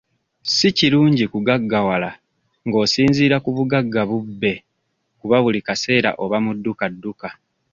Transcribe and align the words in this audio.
Si 0.55 0.69
kirungi 0.77 1.25
kugaggawala 1.33 2.09
nga 2.67 2.77
osinziira 2.83 3.37
ku 3.43 3.49
bugagga 3.57 4.01
bubbe 4.09 4.53
kuba 5.19 5.37
buli 5.43 5.59
kaseera 5.67 6.09
oba 6.23 6.37
mu 6.45 6.51
dduka 6.57 6.85
dduka. 6.93 7.27